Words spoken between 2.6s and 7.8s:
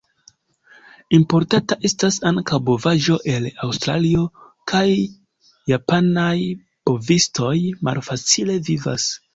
bovaĵo el Aŭstralio, kaj japanaj bovistoj